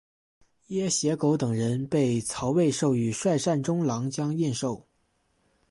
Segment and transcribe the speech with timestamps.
[0.65, 4.87] 掖邪狗等人被曹魏授予率善中郎将印绶。